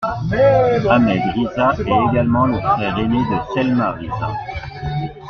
Ahmed 0.89 1.21
Riza 1.35 1.75
est 1.77 1.81
également 2.11 2.47
le 2.47 2.59
frère 2.59 2.97
aîné 2.97 3.19
de 3.19 3.53
Selma 3.53 3.91
Rıza. 3.91 4.33